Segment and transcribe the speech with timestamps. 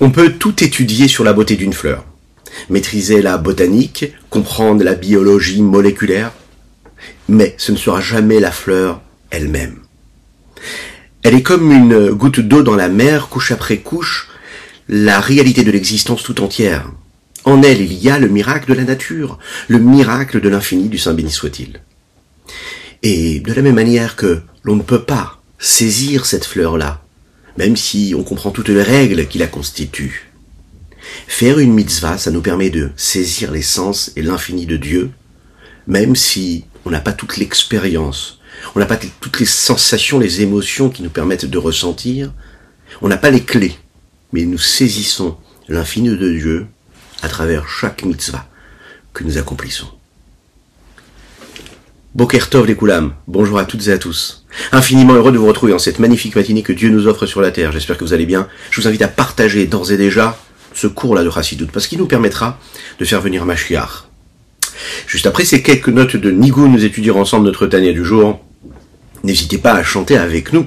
[0.00, 2.04] On peut tout étudier sur la beauté d'une fleur.
[2.68, 6.32] Maîtriser la botanique, comprendre la biologie moléculaire,
[7.28, 9.78] mais ce ne sera jamais la fleur elle-même.
[11.22, 14.28] Elle est comme une goutte d'eau dans la mer, couche après couche,
[14.88, 16.90] la réalité de l'existence tout entière.
[17.44, 19.38] En elle, il y a le miracle de la nature,
[19.68, 21.80] le miracle de l'infini du Saint béni soit-il.
[23.02, 27.03] Et de la même manière que l'on ne peut pas saisir cette fleur-là,
[27.56, 30.30] même si on comprend toutes les règles qui la constituent.
[31.26, 35.10] Faire une mitzvah, ça nous permet de saisir l'essence et l'infini de Dieu,
[35.86, 38.40] même si on n'a pas toute l'expérience,
[38.74, 42.32] on n'a pas toutes les sensations, les émotions qui nous permettent de ressentir,
[43.02, 43.76] on n'a pas les clés,
[44.32, 45.36] mais nous saisissons
[45.68, 46.66] l'infini de Dieu
[47.22, 48.48] à travers chaque mitzvah
[49.12, 49.88] que nous accomplissons.
[52.14, 54.46] Bokertov les Koulam, bonjour à toutes et à tous.
[54.70, 57.50] Infiniment heureux de vous retrouver en cette magnifique matinée que Dieu nous offre sur la
[57.50, 57.72] terre.
[57.72, 58.46] J'espère que vous allez bien.
[58.70, 60.38] Je vous invite à partager d'ores et déjà
[60.74, 62.60] ce cours-là de Chassidout, parce qu'il nous permettra
[63.00, 64.04] de faire venir Mashiach.
[65.08, 68.38] Juste après ces quelques notes de Nigou, nous étudierons ensemble notre Tania du jour.
[69.24, 70.66] N'hésitez pas à chanter avec nous.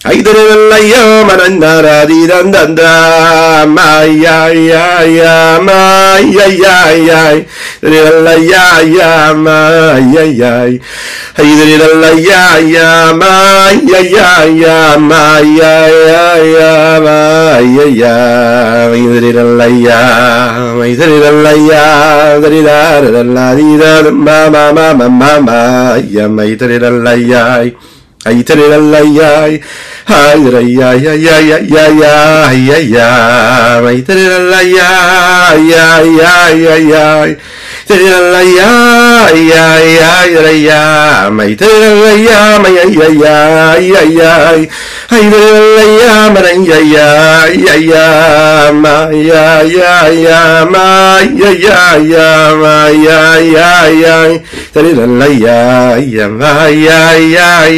[0.00, 7.20] Aydırır layya manandara dirandandra ma ya ya ya ma ya ya ya
[7.84, 9.60] Aydırır layya ya ma
[10.00, 10.72] ya ya
[11.36, 16.72] Aydırır layya ya ma ya ya ya ma ya ya ya
[17.04, 17.20] ma
[17.60, 18.16] ya ya
[18.96, 20.00] Aydırır layya
[20.80, 21.84] Aydırır layya
[22.40, 25.60] Aydırır layya ma ma ma ma ma ma
[26.08, 27.68] ya Aydırır layya
[28.22, 33.88] Ay, tere, la, la, ya, ay, ra, ya, ya, ya, ya, ya, ya, ya, ya,
[33.88, 37.30] ay, tere, la, la, ya, ya, ya, ya, ya,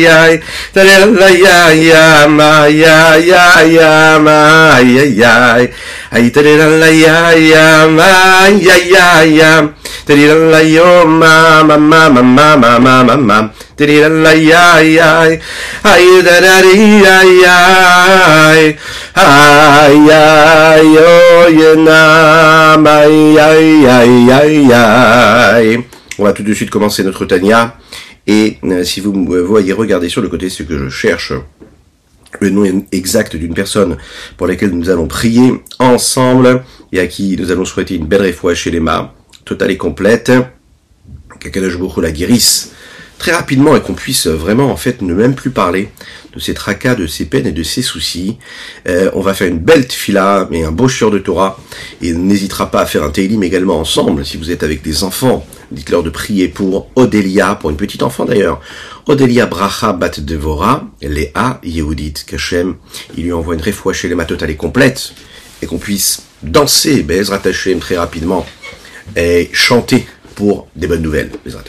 [0.02, 0.31] Yeah,
[26.18, 27.76] On va tout de suite commencer notre Tania.
[28.26, 29.12] Et euh, si vous
[29.44, 31.32] voyez regarder sur le côté ce que je cherche,
[32.40, 33.96] le nom exact d'une personne
[34.36, 36.62] pour laquelle nous allons prier ensemble
[36.92, 39.10] et à qui nous allons souhaiter une belle réfoua chez les mains,
[39.44, 40.32] totale et complète,
[41.40, 42.72] qu'Akadash la guérisse
[43.22, 45.90] très rapidement et qu'on puisse vraiment en fait ne même plus parler
[46.34, 48.36] de ces tracas, de ces peines et de ces soucis.
[48.88, 51.56] Euh, on va faire une belle tfila et un beau shiur de Torah
[52.00, 55.46] et n'hésitera pas à faire un teilim également ensemble si vous êtes avec des enfants
[55.70, 58.60] Dites-leur de prier pour Odélia, pour une petite enfant d'ailleurs.
[59.06, 62.74] Odélia Bracha Bat Devora, Léa Yehudit Kachem.
[63.16, 65.14] Il lui envoie une réfoua chez les matotales complète
[65.62, 68.44] et qu'on puisse danser Bezrat Hashem très rapidement
[69.16, 71.62] et chanter pour des bonnes nouvelles, Bezrat.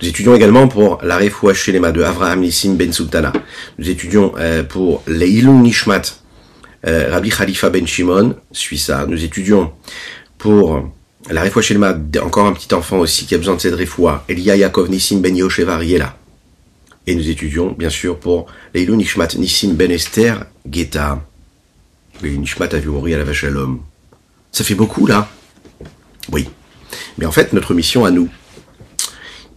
[0.00, 3.32] Nous étudions également pour la réfoua chez les de Avraham Nissim Ben Sultana.
[3.78, 6.02] Nous étudions euh, pour Leilun Nishmat,
[6.86, 9.06] euh, Rabbi Khalifa Ben Shimon, Suissa.
[9.06, 9.72] Nous étudions
[10.38, 10.88] pour
[11.30, 14.24] la Refoua Shelma, encore un petit enfant aussi qui a besoin de cette Refoua.
[14.28, 16.16] Elia Yaakov Nissim Ben Yosheva Riela.
[17.06, 21.24] Et nous étudions, bien sûr, pour Leilou Nishmat Nissim Ben Esther Geta.
[22.22, 23.80] Leilou Nishmat a vu mourir à la vache à l'homme.
[24.52, 25.28] Ça fait beaucoup, là
[26.32, 26.48] Oui.
[27.18, 28.28] Mais en fait, notre mission à nous,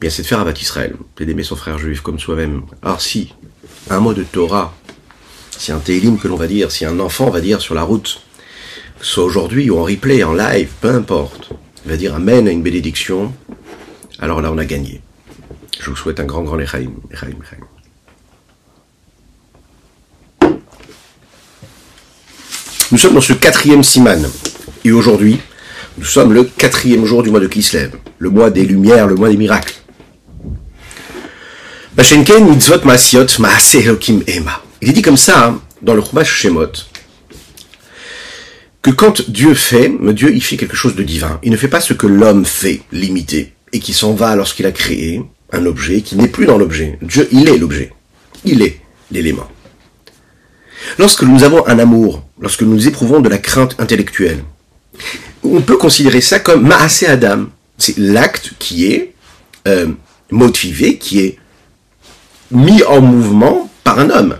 [0.01, 2.63] bien, c'est de faire abattre Israël, c'est d'aimer son frère juif comme soi-même.
[2.81, 3.35] Alors si,
[3.89, 4.73] un mot de Torah,
[5.55, 8.21] si un Télim que l'on va dire, si un enfant va dire sur la route,
[8.99, 11.51] soit aujourd'hui ou en replay, en live, peu importe,
[11.85, 13.31] va dire Amen à une bénédiction,
[14.19, 15.01] alors là on a gagné.
[15.79, 16.91] Je vous souhaite un grand, grand Lechaim.
[17.11, 17.65] Lechaim, Lechaim.
[22.91, 24.27] Nous sommes dans ce quatrième siman.
[24.83, 25.39] Et aujourd'hui,
[25.97, 29.29] nous sommes le quatrième jour du mois de Kislev, le mois des lumières, le mois
[29.29, 29.80] des miracles.
[31.97, 33.27] Mitzvot masiot
[34.27, 34.63] ema.
[34.81, 36.71] Il est dit comme ça hein, dans le Chumash Shemot
[38.81, 41.39] que quand Dieu fait, Dieu il fait quelque chose de divin.
[41.43, 43.53] Il ne fait pas ce que l'homme fait, limité.
[43.73, 45.21] et qui s'en va lorsqu'il a créé
[45.51, 46.97] un objet qui n'est plus dans l'objet.
[47.01, 47.91] Dieu, il est l'objet.
[48.43, 48.79] Il est
[49.11, 49.47] l'élément.
[50.97, 54.43] Lorsque nous avons un amour, lorsque nous éprouvons de la crainte intellectuelle,
[55.43, 57.45] on peut considérer ça comme Maasé Adam.
[57.77, 59.13] C'est l'acte qui est
[59.67, 59.87] euh,
[60.31, 61.37] motivé, qui est
[62.51, 64.37] mis en mouvement par un homme.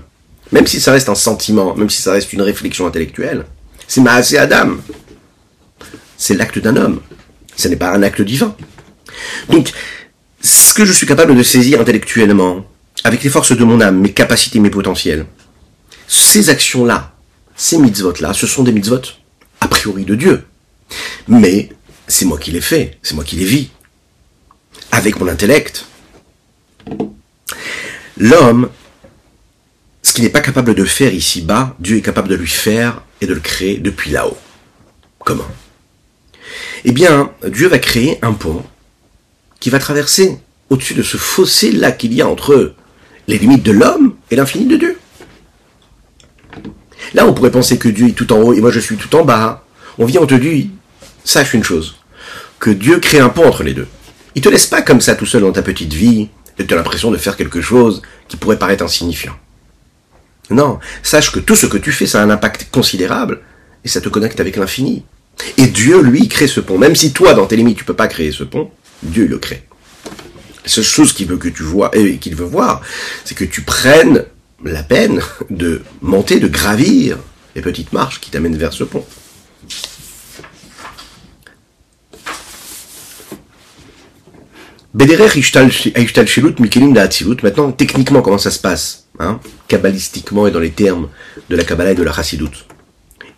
[0.52, 3.46] Même si ça reste un sentiment, même si ça reste une réflexion intellectuelle.
[3.88, 4.78] C'est Maasé Adam.
[6.18, 7.02] C'est l'acte d'un homme.
[7.56, 8.56] Ce n'est pas un acte divin.
[9.50, 9.72] Donc,
[10.42, 12.66] ce que je suis capable de saisir intellectuellement,
[13.04, 15.26] avec les forces de mon âme, mes capacités, mes potentiels,
[16.08, 17.14] ces actions-là,
[17.56, 19.02] ces mitzvot-là, ce sont des mitzvot
[19.60, 20.46] a priori de Dieu.
[21.28, 21.70] Mais
[22.08, 23.70] c'est moi qui les fais, c'est moi qui les vis.
[24.92, 25.86] Avec mon intellect.
[28.18, 28.70] L'homme,
[30.04, 33.28] ce qu'il n'est pas capable de faire ici-bas, Dieu est capable de lui faire et
[33.28, 34.38] de le créer depuis là-haut.
[35.20, 35.48] Comment?
[36.84, 38.64] Eh bien, Dieu va créer un pont
[39.60, 40.38] qui va traverser
[40.70, 42.74] au-dessus de ce fossé-là qu'il y a entre
[43.28, 44.98] les limites de l'homme et l'infini de Dieu.
[47.14, 49.16] Là, on pourrait penser que Dieu est tout en haut et moi je suis tout
[49.16, 49.64] en bas.
[49.98, 50.72] On vient, on te dit,
[51.24, 51.96] sache une chose,
[52.60, 53.88] que Dieu crée un pont entre les deux.
[54.34, 56.30] Il te laisse pas comme ça tout seul dans ta petite vie
[56.64, 59.36] tu as l'impression de faire quelque chose qui pourrait paraître insignifiant.
[60.50, 63.42] Non, sache que tout ce que tu fais, ça a un impact considérable
[63.86, 65.06] et ça te connecte avec l'infini.
[65.58, 66.78] Et Dieu, lui, crée ce pont.
[66.78, 68.70] Même si toi, dans tes limites, tu peux pas créer ce pont,
[69.02, 69.64] Dieu le crée.
[70.64, 72.82] La seule chose qu'il veut que tu vois et qu'il veut voir,
[73.26, 74.26] c'est que tu prennes
[74.64, 77.18] la peine de monter, de gravir
[77.56, 79.06] les petites marches qui t'amènent vers ce pont.
[84.94, 85.28] Maintenant,
[87.72, 91.08] techniquement, comment ça se passe hein, Kabbalistiquement et dans les termes
[91.50, 92.66] de la Kabbalah et de la Chassidut.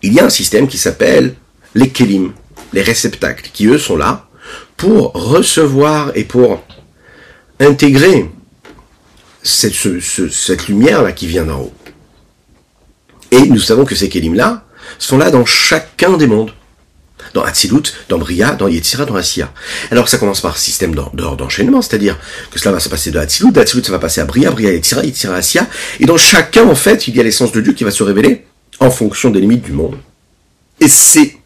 [0.01, 1.35] Il y a un système qui s'appelle
[1.75, 2.33] les Kelim,
[2.73, 4.27] les réceptacles, qui eux sont là
[4.77, 6.63] pour recevoir et pour
[7.59, 8.29] intégrer
[9.43, 9.75] cette,
[10.31, 11.73] cette lumière-là qui vient d'en haut.
[13.31, 14.65] Et nous savons que ces Kélim-là
[14.99, 16.51] sont là dans chacun des mondes.
[17.33, 19.51] Dans Hatzilut, dans Bria, dans Yetzira, dans Asiya.
[19.89, 22.19] Alors ça commence par système d'enchaînement, c'est-à-dire
[22.51, 25.03] que cela va se passer de Hatzilut, d'Hatzilut ça va passer à Bria, Bria, Yetzira,
[25.03, 25.67] Yetzira, Asiya.
[25.99, 28.45] Et dans chacun, en fait, il y a l'essence de Dieu qui va se révéler
[28.79, 29.97] en fonction des limites du monde.
[30.79, 31.37] Et c'est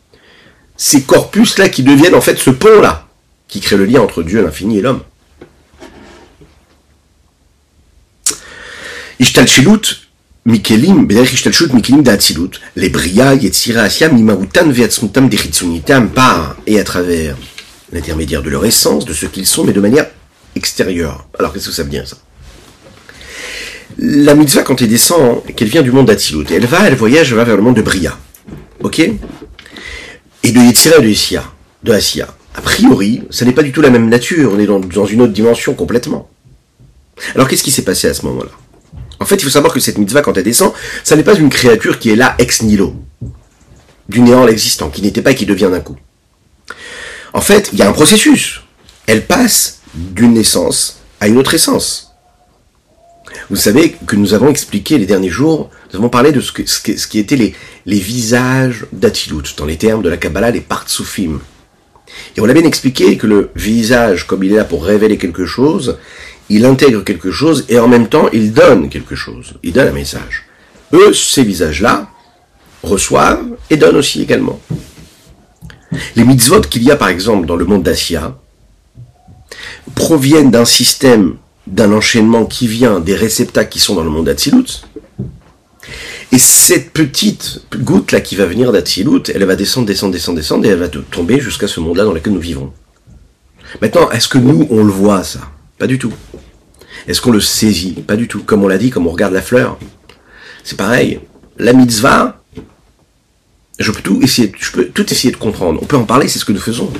[0.76, 3.08] ces corpus-là qui deviennent en fait ce pont-là,
[3.48, 5.02] qui crée le lien entre Dieu, l'infini et l'homme.
[9.20, 10.07] Ishtalshilut
[10.48, 11.06] Mikelim,
[12.78, 17.36] les Bria, Yetzira, Asia, Mimautan, Veatsmutam, Dechitsunitam, par et à travers
[17.92, 20.08] l'intermédiaire de leur essence, de ce qu'ils sont, mais de manière
[20.56, 21.28] extérieure.
[21.38, 22.16] Alors qu'est-ce que ça veut dire ça?
[23.98, 27.38] La mitzvah, quand elle descend, qu'elle vient du monde d'Atsilut, elle va, elle voyage, elle
[27.38, 28.18] va vers le monde de Bria.
[28.82, 29.00] Ok?
[29.00, 31.44] Et de Yetzira et de Asia.
[31.84, 32.34] De Asia.
[32.56, 35.34] A priori, ça n'est pas du tout la même nature, on est dans une autre
[35.34, 36.30] dimension complètement.
[37.36, 38.52] Alors qu'est-ce qui s'est passé à ce moment-là?
[39.20, 40.74] En fait, il faut savoir que cette mitzvah, quand elle descend,
[41.04, 42.96] ça n'est pas une créature qui est là ex nihilo,
[44.10, 45.98] du néant l'existant, qui n'était pas et qui devient d'un coup.
[47.34, 48.62] En fait, il y a un processus.
[49.08, 52.14] Elle passe d'une naissance à une autre essence.
[53.50, 56.52] Vous savez que nous avons expliqué les derniers jours, nous avons parlé de ce,
[57.08, 57.56] qui étaient les,
[57.86, 61.40] les visages d'Atilut, dans les termes de la Kabbalah, les partsoufim.
[62.36, 65.46] Et on a bien expliqué que le visage, comme il est là pour révéler quelque
[65.46, 65.98] chose,
[66.50, 69.94] il intègre quelque chose et en même temps il donne quelque chose, il donne un
[69.94, 70.46] message.
[70.94, 72.08] Eux, ces visages-là,
[72.84, 74.60] reçoivent et donnent aussi également.
[76.16, 78.38] Les mitzvot qu'il y a par exemple dans le monde d'Asia
[79.96, 84.84] proviennent d'un système, d'un enchaînement qui vient des réceptacles qui sont dans le monde d'Atsilut.
[86.32, 90.66] Et cette petite goutte là qui va venir d'Atsilut, elle va descendre, descendre, descendre, descendre
[90.66, 92.74] et elle va tomber jusqu'à ce monde-là dans lequel nous vivons.
[93.82, 95.40] Maintenant, est-ce que nous, on le voit ça?
[95.78, 96.14] Pas du tout.
[97.08, 97.94] Est-ce qu'on le saisit?
[98.06, 98.44] Pas du tout.
[98.44, 99.78] Comme on l'a dit, comme on regarde la fleur.
[100.64, 101.20] C'est pareil.
[101.58, 102.42] La mitzvah,
[103.80, 105.80] je peux tout essayer, je peux tout essayer de comprendre.
[105.82, 106.92] On peut en parler, c'est ce que nous faisons.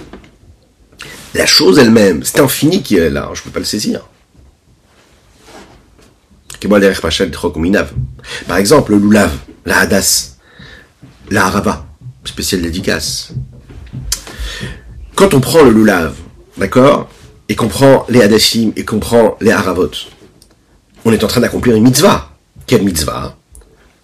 [1.34, 4.08] La chose elle-même, c'est infini qui est là, je ne peux pas le saisir.
[8.48, 9.32] Par exemple, le loulav,
[9.66, 10.38] la hadas,
[11.30, 11.86] la harava,
[12.26, 13.34] spéciale dédicace.
[15.16, 16.16] Quand on prend le loulav,
[16.58, 17.10] d'accord
[17.50, 19.92] et qu'on prend les Hadashim et qu'on prend les Haravot,
[21.06, 22.32] on est en train d'accomplir une mitzvah.
[22.66, 23.38] Quelle mitzvah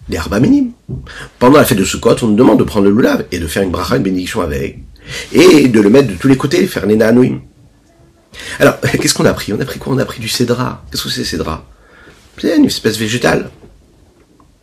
[0.08, 0.72] Les Arba Minim.
[1.38, 3.62] Pendant la fête de Sukkot, on nous demande de prendre le lulav et de faire
[3.62, 4.78] une bracha, une bénédiction avec.
[5.32, 7.42] Et de le mettre de tous les côtés, faire les Anouim.
[8.58, 9.92] Alors, qu'est-ce qu'on a pris On a pris quoi?
[9.92, 10.82] On a pris du cédra.
[10.90, 11.66] Qu'est-ce que c'est cédra?
[12.38, 13.50] C'est une espèce végétale.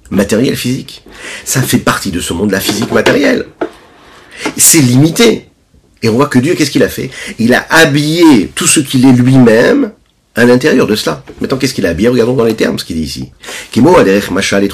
[0.10, 1.06] Matériel, physique.
[1.46, 3.46] Ça fait partie de ce monde, la physique matérielle.
[4.58, 5.51] C'est limité.
[6.02, 7.10] Et on voit que Dieu, qu'est-ce qu'il a fait?
[7.38, 9.92] Il a habillé tout ce qu'il est lui-même
[10.36, 11.24] à l'intérieur de cela.
[11.40, 12.10] Maintenant, qu'est-ce qu'il a habillé?
[12.10, 13.32] Regardons dans les termes ce qu'il dit ici.
[13.72, 13.96] Kimo
[14.32, 14.68] machal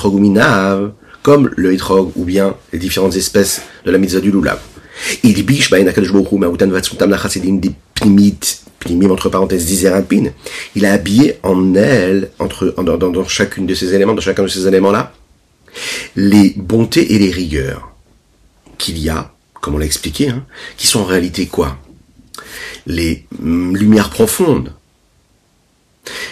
[1.23, 4.59] comme le etrog ou bien les différentes espèces de la mitzvah du lulav.
[5.23, 5.69] Il biche
[9.09, 9.85] entre parenthèses
[10.75, 14.43] Il a habillé en elle, entre, dans, dans, dans chacune de ces éléments, dans chacun
[14.43, 15.11] de ces éléments-là,
[16.15, 17.91] les bontés et les rigueurs
[18.77, 19.31] qu'il y a
[19.67, 20.45] comme on l'a expliqué, hein,
[20.77, 21.77] qui sont en réalité quoi?
[22.85, 24.71] Les mm, lumières profondes.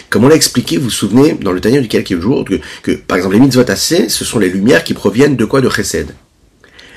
[0.08, 2.92] Comme on l'a expliqué, vous vous souvenez, dans le Tanya du quelques jours, que, que,
[2.92, 5.60] par exemple les mitzvot ce sont les lumières qui proviennent de quoi?
[5.60, 6.14] De chesed.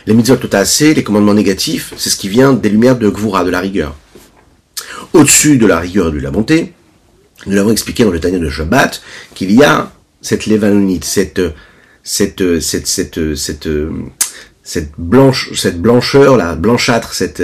[0.07, 0.37] Les mitzvot
[0.79, 3.97] les commandements négatifs, c'est ce qui vient des lumières de gvura, de la rigueur.
[5.11, 6.71] Au-dessus de la rigueur et de la bonté,
[7.47, 9.01] nous l'avons expliqué dans le Tanya de Shabbat,
[9.35, 9.91] qu'il y a
[10.21, 11.41] cette lévanonite, cette,
[12.01, 13.69] cette, cette, cette
[14.97, 17.43] blanche, cette blancheur là, blanchâtre, cette,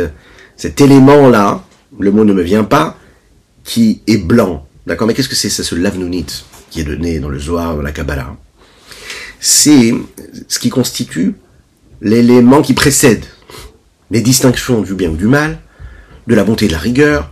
[0.55, 1.63] cet élément là,
[2.00, 2.98] le mot ne me vient pas,
[3.63, 4.67] qui est blanc.
[4.86, 7.82] D'accord, mais qu'est-ce que c'est C'est ce lavnounite qui est donné dans le Zohar, dans
[7.82, 8.36] la Kabbalah?
[9.39, 9.94] C'est
[10.48, 11.36] ce qui constitue
[12.01, 13.25] l'élément qui précède
[14.12, 15.60] les distinctions du bien ou du mal,
[16.27, 17.32] de la bonté et de la rigueur,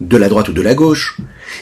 [0.00, 1.18] de la droite ou de la gauche.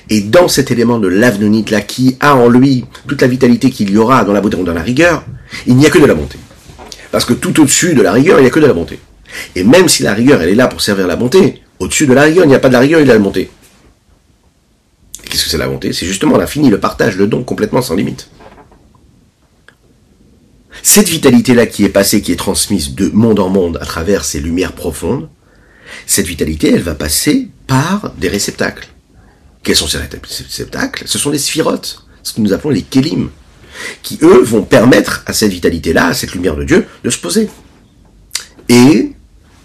[0.08, 3.90] Et dans cet élément de l'avnonite là, qui a en lui toute la vitalité qu'il
[3.90, 5.24] y aura dans la beauté ou dans la rigueur,
[5.66, 6.38] il n'y a que de la bonté.
[7.10, 8.98] Parce que tout au-dessus de la rigueur, il n'y a que de la bonté.
[9.54, 12.22] Et même si la rigueur, elle est là pour servir la bonté, au-dessus de la
[12.22, 13.50] rigueur, il n'y a pas de la rigueur, il y a la bonté.
[15.24, 15.92] Qu'est-ce que c'est la bonté?
[15.92, 18.28] C'est justement l'infini, le partage, le don complètement sans limite.
[20.82, 24.40] Cette vitalité-là qui est passée, qui est transmise de monde en monde à travers ces
[24.40, 25.28] lumières profondes,
[26.06, 28.88] cette vitalité, elle va passer par des réceptacles.
[29.62, 31.04] Quels sont ces réceptacles?
[31.06, 33.30] Ce sont les sphirotes, ce que nous appelons les kélim
[34.02, 37.48] qui eux vont permettre à cette vitalité-là, à cette lumière de Dieu, de se poser.
[38.68, 39.12] Et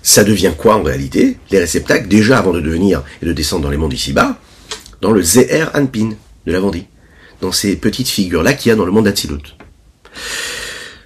[0.02, 1.38] ça devient quoi en réalité?
[1.52, 4.40] Les réceptacles, déjà avant de devenir et de descendre dans les mondes ici-bas,
[5.02, 6.12] dans le Zeher Anpin
[6.46, 6.88] de la Vendée,
[7.42, 9.56] dans ces petites figures-là qu'il y a dans le monde d'Atsilut.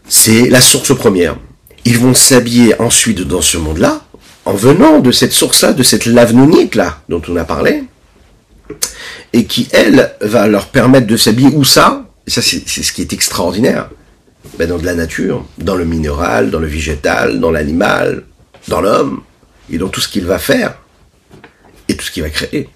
[0.08, 1.38] C'est la source première.
[1.86, 4.04] Ils vont s'habiller ensuite dans ce monde-là,
[4.46, 7.84] en venant de cette source-là, de cette lavnonite-là, dont on a parlé,
[9.34, 12.09] et qui, elle, va leur permettre de s'habiller où ça?
[12.30, 13.90] Et ça, c'est ce qui est extraordinaire.
[14.60, 18.24] Ben, dans de la nature, dans le minéral, dans le végétal, dans l'animal,
[18.68, 19.24] dans l'homme,
[19.72, 20.78] et dans tout ce qu'il va faire,
[21.88, 22.70] et tout ce qu'il va créer.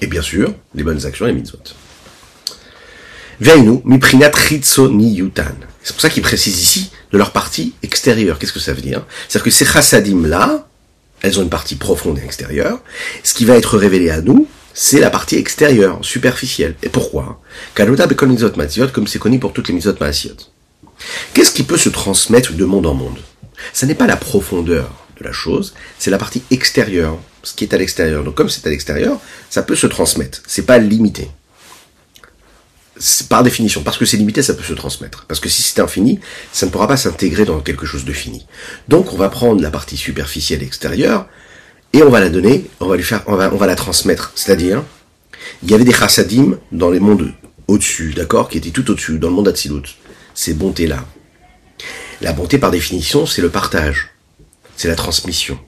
[0.00, 1.60] Et bien sûr, les bonnes actions, les mitzvot.
[3.38, 4.32] Veinu, miprinat
[4.90, 5.54] ni yutan.
[5.84, 8.36] C'est pour ça qu'il précise ici de leur partie extérieure.
[8.40, 9.06] Qu'est-ce que ça veut dire?
[9.28, 10.66] C'est-à-dire que ces chassadim-là,
[11.20, 12.80] elles ont une partie profonde et extérieure.
[13.22, 16.76] Ce qui va être révélé à nous, c'est la partie extérieure, superficielle.
[16.82, 17.40] Et pourquoi
[17.74, 19.94] comme c'est connu pour toutes les mitzvot.
[21.34, 23.18] Qu'est-ce qui peut se transmettre de monde en monde?
[23.72, 27.74] Ce n'est pas la profondeur de la chose, c'est la partie extérieure, ce qui est
[27.74, 28.24] à l'extérieur.
[28.24, 30.42] Donc comme c'est à l'extérieur, ça peut se transmettre.
[30.46, 31.30] C'est pas limité.
[33.28, 35.24] Par définition, parce que c'est limité, ça peut se transmettre.
[35.26, 36.20] Parce que si c'est infini,
[36.52, 38.46] ça ne pourra pas s'intégrer dans quelque chose de fini.
[38.88, 41.26] Donc on va prendre la partie superficielle extérieure,
[41.92, 44.32] et on va la donner, on va lui faire, on va, la transmettre.
[44.34, 44.82] C'est-à-dire,
[45.62, 47.32] il y avait des chassadim dans les mondes
[47.68, 49.82] au-dessus, d'accord, qui étaient tout au-dessus, dans le monde d'Atsilut.
[50.34, 51.04] Ces bontés-là.
[52.22, 54.10] La bonté, par définition, c'est le partage.
[54.76, 55.58] C'est la transmission.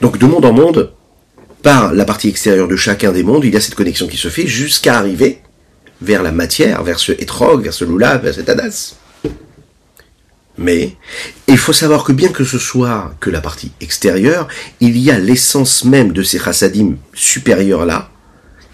[0.00, 0.92] Donc, de monde en monde,
[1.62, 4.28] par la partie extérieure de chacun des mondes, il y a cette connexion qui se
[4.28, 5.42] fait jusqu'à arriver
[6.00, 8.94] vers la matière, vers ce étrog, vers ce lula, vers cet adas.
[10.58, 10.96] Mais
[11.46, 14.48] il faut savoir que bien que ce soit que la partie extérieure,
[14.80, 18.10] il y a l'essence même de ces chassadim supérieurs-là,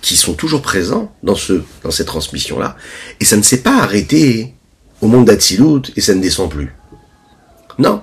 [0.00, 2.76] qui sont toujours présents dans, ce, dans cette transmission-là.
[3.20, 4.54] Et ça ne s'est pas arrêté
[5.00, 6.72] au monde d'Atsilut et ça ne descend plus.
[7.78, 8.02] Non.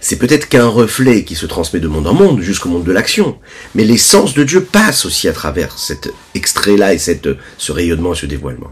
[0.00, 3.38] C'est peut-être qu'un reflet qui se transmet de monde en monde jusqu'au monde de l'action.
[3.74, 8.16] Mais l'essence de Dieu passe aussi à travers cet extrait-là et cette, ce rayonnement et
[8.16, 8.70] ce dévoilement.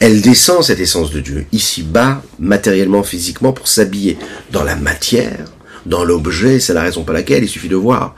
[0.00, 4.18] Elle descend cette essence de Dieu, ici-bas, matériellement, physiquement, pour s'habiller
[4.50, 5.46] dans la matière,
[5.86, 8.14] dans l'objet, c'est la raison pour laquelle il suffit de voir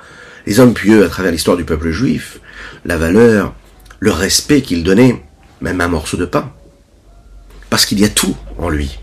[0.47, 2.41] les hommes pieux à travers l'histoire du peuple juif,
[2.85, 3.55] la valeur,
[3.99, 5.23] le respect qu'ils donnaient,
[5.61, 6.53] même un morceau de pain.
[7.71, 8.99] Parce qu'il y a tout en lui.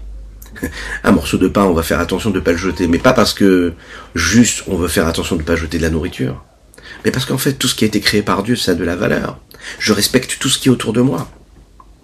[1.04, 3.12] Un morceau de pain, on va faire attention de ne pas le jeter, mais pas
[3.12, 3.74] parce que
[4.16, 6.46] juste on veut faire attention de ne pas jeter de la nourriture,
[7.04, 8.84] mais parce qu'en fait tout ce qui a été créé par Dieu, ça a de
[8.84, 9.40] la valeur.
[9.80, 11.30] Je respecte tout ce qui est autour de moi.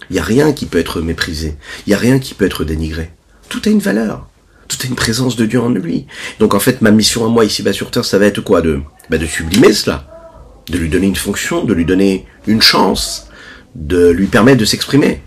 [0.10, 1.56] Il n'y a rien qui peut être méprisé.
[1.86, 3.12] Il n'y a rien qui peut être dénigré.
[3.48, 4.28] Tout a une valeur.
[4.68, 6.08] Tout a une présence de Dieu en lui.
[6.40, 8.82] Donc en fait, ma mission à moi ici-bas sur Terre, ça va être quoi De,
[9.10, 10.08] bah, de sublimer cela?
[10.70, 13.28] De lui donner une fonction, de lui donner une chance,
[13.76, 15.22] de lui permettre de s'exprimer.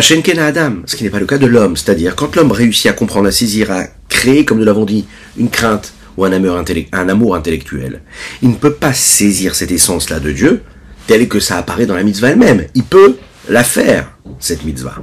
[0.00, 1.76] Shenken Adam, ce qui n'est pas le cas de l'homme.
[1.76, 5.50] C'est-à-dire, quand l'homme réussit à comprendre, à saisir, à créer, comme nous l'avons dit, une
[5.50, 8.02] crainte, ou un amour intellectuel,
[8.42, 10.62] il ne peut pas saisir cette essence-là de Dieu
[11.06, 12.66] telle que ça apparaît dans la mitzvah elle-même.
[12.74, 13.16] Il peut
[13.48, 14.96] la faire, cette mitzvah.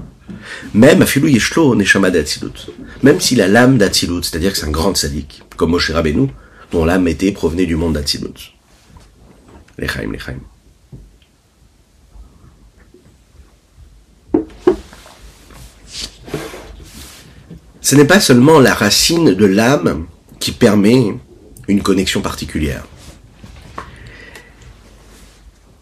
[0.73, 2.71] Même Afilou Yeshlo Neshama d'Atsilut.
[3.03, 6.27] Même s'il a l'âme d'Atsilut, c'est-à-dire que c'est un grand sadique, comme Moshe Rabbeinu,
[6.71, 8.53] dont l'âme était provenue du monde d'Atsilut.
[9.77, 10.39] Lechaim, lechaim.
[17.81, 20.05] Ce n'est pas seulement la racine de l'âme
[20.39, 21.15] qui permet
[21.67, 22.85] une connexion particulière.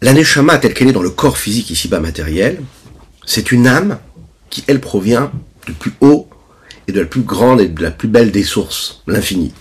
[0.01, 2.61] La neshama telle qu'elle est dans le corps physique ici-bas matériel,
[3.25, 3.99] c'est une âme
[4.49, 5.31] qui, elle, provient
[5.65, 6.29] du plus haut
[6.87, 9.53] et de la plus grande et de la plus belle des sources, l'infini.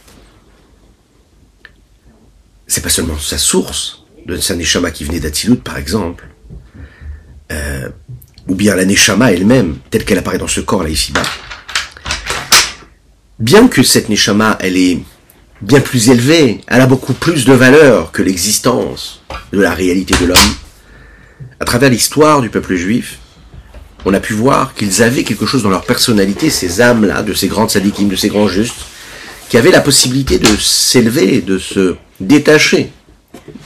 [2.67, 6.29] C'est pas seulement sa source, de sa neshama qui venait d'Atilut, par exemple,
[7.53, 7.89] euh,
[8.49, 11.23] ou bien la neshama elle-même, telle qu'elle apparaît dans ce corps-là ici-bas.
[13.39, 14.99] Bien que cette neshama, elle est
[15.63, 19.23] bien plus élevée, elle a beaucoup plus de valeur que l'existence
[19.53, 20.55] de la réalité de l'homme.
[21.61, 23.19] À travers l'histoire du peuple juif,
[24.05, 27.49] on a pu voir qu'ils avaient quelque chose dans leur personnalité, ces âmes-là, de ces
[27.49, 28.87] grands sadikim, de ces grands justes,
[29.49, 32.91] qui avaient la possibilité de s'élever, de se détacher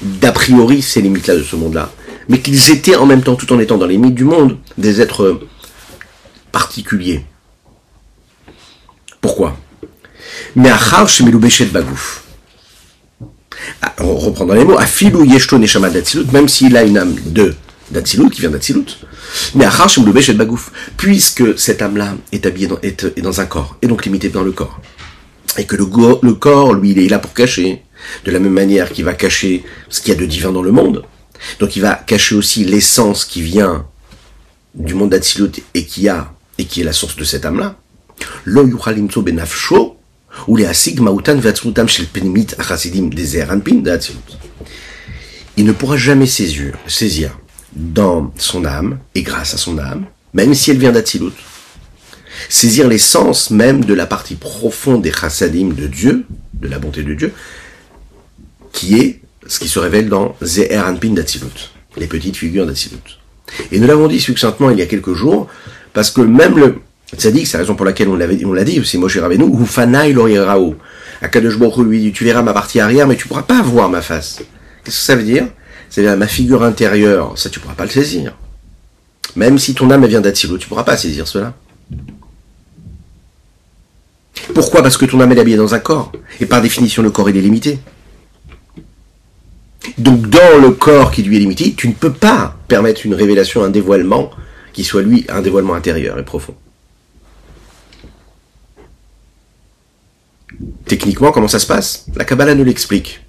[0.02, 1.90] d'a priori ces limites-là de ce monde-là,
[2.28, 5.00] mais qu'ils étaient en même temps, tout en étant dans les limites du monde, des
[5.00, 5.40] êtres
[6.52, 7.24] particuliers.
[9.20, 9.56] Pourquoi?
[10.56, 10.78] Mais à
[11.72, 12.24] bagouf.
[13.82, 17.14] Ah, on reprend dans les mots, Afilou Yeshto Neshama d'Atsilut, même s'il a une âme
[17.26, 17.54] de
[17.90, 18.86] d'Atsilut, qui vient d'Atsilut,
[19.54, 19.70] mais à
[20.12, 24.28] Beshet Bagouf, puisque cette âme-là est habillée dans, est, dans un corps, et donc limitée
[24.28, 24.80] dans le corps,
[25.58, 25.86] et que le,
[26.22, 27.82] le corps, lui, il est là pour cacher,
[28.24, 30.70] de la même manière qu'il va cacher ce qu'il y a de divin dans le
[30.70, 31.04] monde,
[31.58, 33.86] donc il va cacher aussi l'essence qui vient
[34.74, 37.76] du monde d'Atsilut et qui a, et qui est la source de cette âme-là,
[45.56, 47.38] Il ne pourra jamais saisir, saisir
[47.74, 51.32] dans son âme, et grâce à son âme, même si elle vient d'Atsilut,
[52.48, 57.14] saisir l'essence même de la partie profonde des chassadim de Dieu, de la bonté de
[57.14, 57.32] Dieu,
[58.72, 63.18] qui est ce qui se révèle dans d'Atsilut, les petites figures d'Atsilut.
[63.72, 65.48] Et nous l'avons dit succinctement il y a quelques jours,
[65.92, 66.80] parce que même le
[67.16, 70.12] dit c'est la raison pour laquelle on on l'a dit, c'est Moshe Rabbeinu, ou Fanaï
[70.12, 70.76] Loriraou.
[71.22, 74.00] Akadosh Baruch lui dit, tu verras ma partie arrière, mais tu pourras pas voir ma
[74.00, 74.42] face.
[74.84, 75.46] Qu'est-ce que ça veut dire?
[75.90, 78.36] C'est-à-dire, ma figure intérieure, ça tu pourras pas le saisir.
[79.36, 81.54] Même si ton âme vient d'Atsilo, tu pourras pas saisir cela.
[84.54, 84.82] Pourquoi?
[84.82, 86.12] Parce que ton âme est habillée dans un corps.
[86.40, 87.78] Et par définition, le corps est limité.
[89.98, 93.62] Donc dans le corps qui lui est limité, tu ne peux pas permettre une révélation,
[93.62, 94.30] un dévoilement
[94.72, 96.54] qui soit lui un dévoilement intérieur et profond.
[100.90, 102.06] Techniquement, comment ça se passe?
[102.16, 103.20] La Kabbalah nous l'explique.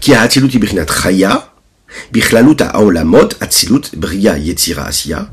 [0.00, 1.52] Qui a Atzilut ibrinat Chaya,
[2.10, 5.30] Bichlalut Aolamot, Atzilut Bria Yetzira Asiya,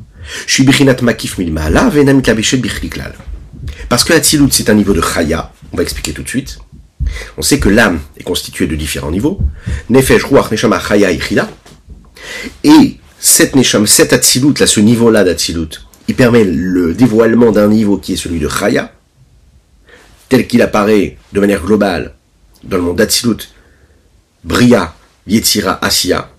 [0.48, 3.14] suis Bichinat Makif Milmala, Venam Kabeshet Bichliklal.
[3.88, 6.60] Parce que Atzilut, c'est un niveau de Chaya, on va expliquer tout de suite.
[7.38, 9.40] On sait que l'âme est constituée de différents niveaux.
[9.90, 11.50] Nefesh, Ruach, Neshama, Chaya, Ichida.
[12.66, 15.70] Et cette Neshama, cet Atzilut, là, ce niveau-là d'Atzilut,
[16.10, 18.92] il permet le dévoilement d'un niveau qui est celui de Chaya,
[20.32, 22.14] tel qu'il apparaît de manière globale
[22.64, 23.50] dans le monde d'Atsilut,
[24.46, 24.96] Bria,
[25.28, 26.32] Yetzira, Asiya.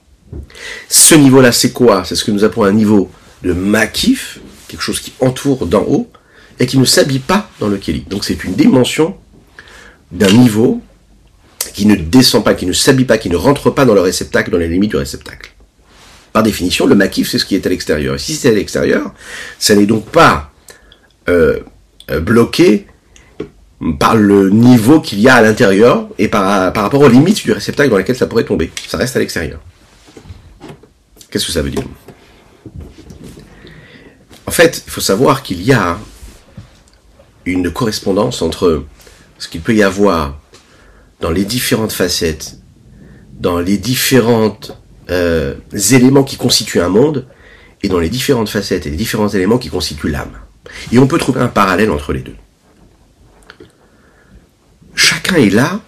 [0.88, 2.02] Ce niveau-là, c'est quoi?
[2.06, 3.10] C'est ce que nous appelons un niveau
[3.42, 6.10] de makif, quelque chose qui entoure d'en haut,
[6.58, 8.00] et qui ne s'habille pas dans le Kéli.
[8.08, 9.14] Donc c'est une dimension
[10.10, 10.80] d'un niveau
[11.74, 14.50] qui ne descend pas, qui ne s'habille pas, qui ne rentre pas dans le réceptacle,
[14.50, 15.52] dans les limites du réceptacle.
[16.32, 18.14] Par définition, le makif, c'est ce qui est à l'extérieur.
[18.14, 19.12] Et si c'est à l'extérieur,
[19.58, 20.50] ça n'est donc pas
[21.28, 21.60] euh,
[22.10, 22.86] euh, bloqué
[23.98, 27.90] par le niveau qu'il y a à l'intérieur et par, rapport aux limites du réceptacle
[27.90, 28.70] dans lesquelles ça pourrait tomber.
[28.86, 29.60] Ça reste à l'extérieur.
[31.30, 31.82] Qu'est-ce que ça veut dire?
[34.46, 35.98] En fait, il faut savoir qu'il y a
[37.44, 38.84] une correspondance entre
[39.38, 40.38] ce qu'il peut y avoir
[41.20, 42.58] dans les différentes facettes,
[43.40, 44.56] dans les différents
[45.10, 45.54] euh,
[45.90, 47.26] éléments qui constituent un monde,
[47.82, 50.38] et dans les différentes facettes et les différents éléments qui constituent l'âme.
[50.92, 52.36] Et on peut trouver un parallèle entre les deux
[55.38, 55.80] est là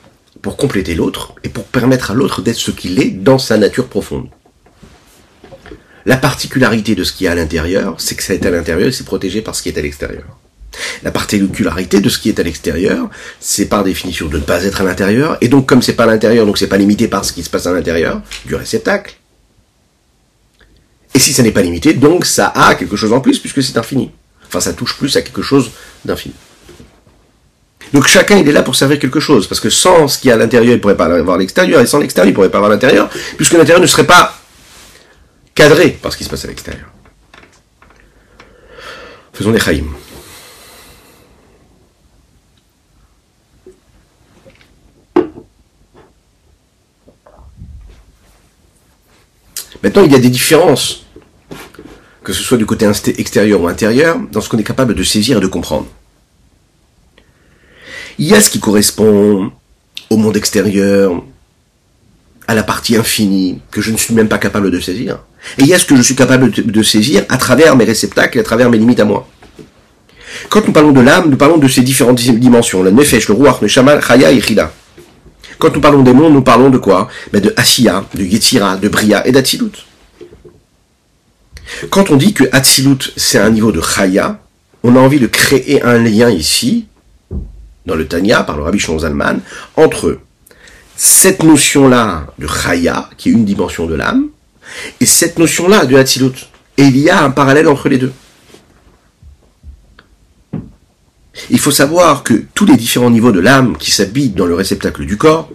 [0.43, 3.89] pour compléter l'autre et pour permettre à l'autre d'être ce qu'il est dans sa nature
[3.89, 4.29] profonde.
[6.07, 8.93] La particularité de ce qui est à l'intérieur, c'est que ça est à l'intérieur et
[8.93, 10.25] c'est protégé par ce qui est à l'extérieur.
[11.03, 13.09] La particularité de ce qui est à l'extérieur,
[13.41, 16.07] c'est par définition de ne pas être à l'intérieur, et donc comme c'est pas à
[16.09, 19.17] l'intérieur, donc c'est pas limité par ce qui se passe à l'intérieur du réceptacle.
[21.15, 23.79] Et si ça n'est pas limité, donc ça a quelque chose en plus puisque c'est
[23.79, 24.11] infini.
[24.47, 25.71] Enfin, ça touche plus à quelque chose
[26.05, 26.35] d'infini.
[27.95, 30.33] Donc chacun, il est là pour servir quelque chose, parce que sans ce qui est
[30.33, 33.09] à l'intérieur, il pourrait pas avoir l'extérieur, et sans l'extérieur, il pourrait pas avoir l'intérieur,
[33.37, 34.37] puisque l'intérieur ne serait pas
[35.55, 36.87] cadré par ce qui se passe à l'extérieur.
[39.33, 39.87] Faisons des chaïm.
[49.85, 51.07] Maintenant, il y a des différences,
[52.25, 55.39] que ce soit du côté extérieur ou intérieur, dans ce qu'on est capable de saisir
[55.39, 55.87] et de comprendre.
[58.19, 59.51] Il y a ce qui correspond
[60.11, 61.23] au monde extérieur,
[62.47, 65.19] à la partie infinie, que je ne suis même pas capable de saisir.
[65.59, 68.39] Et il y a ce que je suis capable de, saisir à travers mes réceptacles
[68.39, 69.29] à travers mes limites à moi.
[70.49, 73.61] Quand nous parlons de l'âme, nous parlons de ces différentes dimensions, la nefesh, le ruach,
[73.61, 74.73] le shamal, chaya et chida.
[75.59, 77.09] Quand nous parlons des mondes, nous parlons de quoi?
[77.33, 79.87] Ben De Asiya, de Yetzira, de Bria et d'Atsilut.
[81.91, 84.41] Quand on dit que Atsilut, c'est un niveau de Chaya,
[84.83, 86.87] on a envie de créer un lien ici,
[87.87, 89.41] dans le Tanya, par le Rabbi Zalman,
[89.77, 90.19] entre
[90.97, 94.29] cette notion-là de Chaya, qui est une dimension de l'âme,
[95.01, 96.49] et cette notion-là de Hatzilut.
[96.77, 98.13] Et il y a un parallèle entre les deux.
[101.51, 105.05] Il faut savoir que tous les différents niveaux de l'âme qui s'habitent dans le réceptacle
[105.05, 105.51] du corps,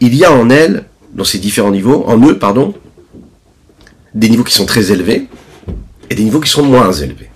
[0.00, 2.74] il y a en elle, dans ces différents niveaux, en eux, pardon,
[4.14, 5.26] des niveaux qui sont très élevés
[6.10, 7.30] et des niveaux qui sont moins élevés.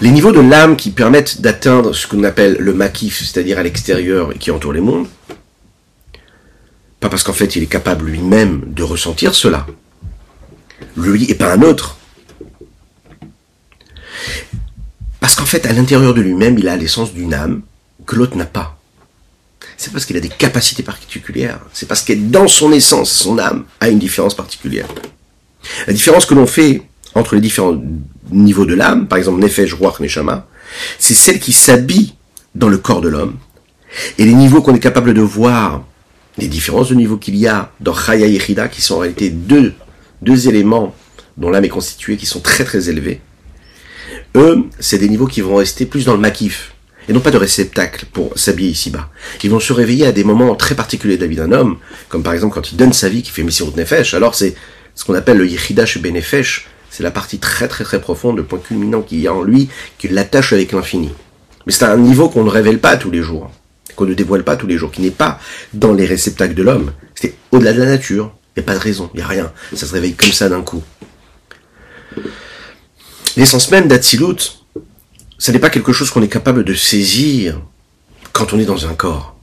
[0.00, 4.32] Les niveaux de l'âme qui permettent d'atteindre ce qu'on appelle le makif, c'est-à-dire à, l'extérieur
[4.32, 5.06] et qui entoure les mondes,
[7.00, 9.66] pas parce qu'en fait il est capable lui-même de ressentir cela,
[10.96, 11.98] lui et pas un autre,
[15.20, 17.62] parce qu'en fait à l'intérieur de lui-même il a l'essence d'une âme
[18.06, 18.78] que l'autre n'a pas.
[19.76, 23.64] C'est parce qu'il a des capacités particulières, c'est parce que dans son essence, son âme
[23.80, 24.86] a une différence particulière.
[25.86, 26.82] La différence que l'on fait
[27.14, 27.80] entre les différents
[28.30, 30.46] niveaux de l'âme, par exemple Nefesh, Ruach, Neshama,
[30.98, 32.14] c'est celle qui s'habille
[32.54, 33.36] dans le corps de l'homme.
[34.18, 35.84] Et les niveaux qu'on est capable de voir,
[36.38, 39.30] les différences de niveaux qu'il y a dans Chaya et Chida, qui sont en réalité
[39.30, 39.74] deux,
[40.22, 40.94] deux éléments
[41.36, 43.20] dont l'âme est constituée, qui sont très très élevés,
[44.34, 46.74] eux, c'est des niveaux qui vont rester plus dans le makif,
[47.08, 49.10] et non pas de réceptacle pour s'habiller ici-bas.
[49.42, 52.22] Ils vont se réveiller à des moments très particuliers de la vie d'un homme, comme
[52.22, 54.54] par exemple quand il donne sa vie, qui fait Messirut Nefesh, alors c'est
[54.94, 58.58] ce qu'on appelle le Yechidash Benefesh, c'est la partie très très très profonde, le point
[58.58, 61.10] culminant qu'il y a en lui, qui l'attache avec l'infini.
[61.64, 63.50] Mais c'est un niveau qu'on ne révèle pas tous les jours,
[63.96, 65.40] qu'on ne dévoile pas tous les jours, qui n'est pas
[65.72, 66.92] dans les réceptacles de l'homme.
[67.14, 68.34] C'est au-delà de la nature.
[68.54, 69.50] Il n'y a pas de raison, il n'y a rien.
[69.74, 70.82] Ça se réveille comme ça d'un coup.
[73.38, 74.60] L'essence même d'Atsilut,
[75.38, 77.58] ce n'est pas quelque chose qu'on est capable de saisir
[78.32, 79.34] quand on est dans un corps.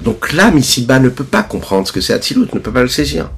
[0.00, 2.88] Donc l'âme ici-bas ne peut pas comprendre ce que c'est Atsilut, ne peut pas le
[2.88, 3.30] saisir.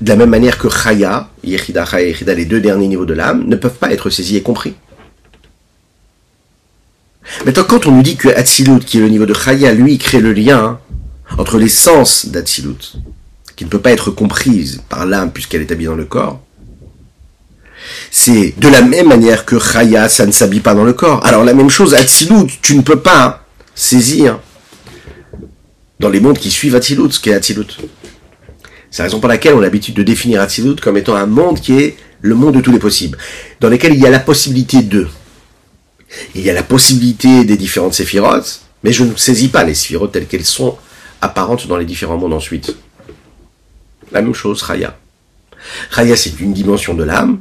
[0.00, 3.44] De la même manière que Chaya, Yechida, Chaya Yechida, les deux derniers niveaux de l'âme,
[3.46, 4.74] ne peuvent pas être saisis et compris.
[7.44, 10.20] Maintenant, quand on nous dit que Atzilut, qui est le niveau de Chaya, lui, crée
[10.20, 10.78] le lien
[11.36, 12.96] entre l'essence d'Atzilut,
[13.56, 16.40] qui ne peut pas être comprise par l'âme puisqu'elle est habillée dans le corps,
[18.10, 21.24] c'est de la même manière que Chaya, ça ne s'habille pas dans le corps.
[21.26, 24.38] Alors la même chose, Atzilut, tu ne peux pas saisir
[26.00, 27.78] dans les mondes qui suivent Atzilut, ce qu'est Atzilut.
[28.90, 31.60] C'est la raison pour laquelle on a l'habitude de définir Atzilut comme étant un monde
[31.60, 33.18] qui est le monde de tous les possibles,
[33.60, 35.06] dans lequel il y a la possibilité de.
[36.34, 40.12] Il y a la possibilité des différentes séphirotes, mais je ne saisis pas les séphirotes
[40.12, 40.78] telles qu'elles sont
[41.20, 42.76] apparentes dans les différents mondes ensuite.
[44.10, 44.96] La même chose, Raya.
[45.90, 47.40] Raya, c'est une dimension de l'âme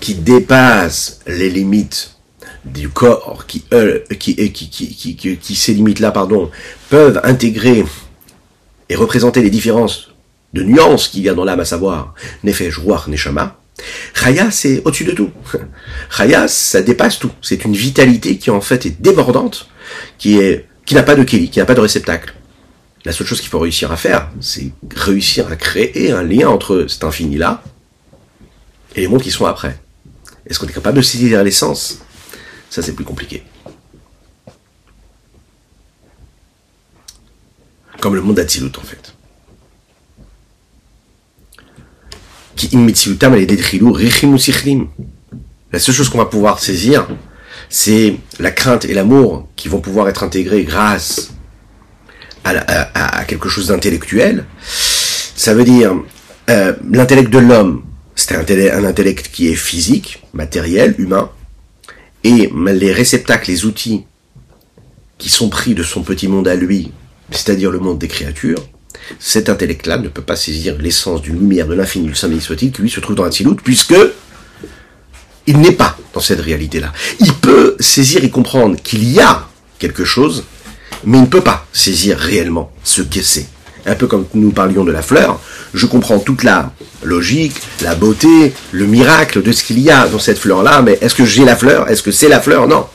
[0.00, 2.16] qui dépasse les limites
[2.64, 6.50] du corps, qui, euh, qui, qui, qui, qui, qui, ces limites-là, pardon,
[6.90, 7.84] peuvent intégrer
[8.88, 10.11] et représenter les différences
[10.52, 13.58] de nuances qu'il y a dans l'âme, à savoir Nefesh, Ruach, Neshama,
[14.14, 15.30] Chaya, c'est au-dessus de tout.
[16.16, 17.32] Chaya, ça dépasse tout.
[17.40, 19.68] C'est une vitalité qui en fait est débordante,
[20.18, 22.34] qui est qui n'a pas de kéli, qui n'a pas de réceptacle.
[23.04, 26.86] La seule chose qu'il faut réussir à faire, c'est réussir à créer un lien entre
[26.88, 27.62] cet infini-là
[28.94, 29.80] et les mondes qui sont après.
[30.46, 31.98] Est-ce qu'on est capable de saisir l'essence
[32.70, 33.42] Ça, c'est plus compliqué.
[38.00, 39.14] Comme le monde d'Atsilut, en fait.
[45.72, 47.08] La seule chose qu'on va pouvoir saisir,
[47.68, 51.32] c'est la crainte et l'amour qui vont pouvoir être intégrés grâce
[52.44, 54.44] à, quelque chose d'intellectuel.
[54.62, 55.94] Ça veut dire
[56.50, 57.84] euh, l'intellect de l'homme,
[58.14, 61.30] c'est un, intellect qui est physique, matériel, humain,
[62.24, 64.04] et les réceptacles, les outils
[65.18, 66.92] qui sont pris de son petit monde à lui,
[67.30, 68.58] c'est-à-dire le monde des créatures,
[69.18, 72.82] cet intellect-là ne peut pas saisir l'essence d'une lumière de l'infini, du Saint soit-il, qui
[72.82, 73.94] lui se trouve dans Hatzilut, puisque
[75.46, 76.92] Il n'est pas dans cette réalité-là.
[77.20, 80.44] Il peut saisir et comprendre qu'il y a quelque chose,
[81.04, 83.46] mais il ne peut pas saisir réellement ce que c'est.
[83.84, 85.40] Un peu comme nous parlions de la fleur,
[85.74, 90.20] je comprends toute la logique, la beauté, le miracle de ce qu'il y a dans
[90.20, 91.88] cette fleur-là, mais est-ce que j'ai la fleur?
[91.88, 92.68] Est-ce que c'est la fleur?
[92.68, 92.86] Non.